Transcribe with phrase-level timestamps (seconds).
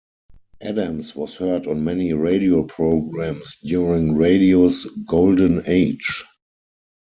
[0.63, 6.25] Adams was heard on many radio programs during Radio's Golden Age.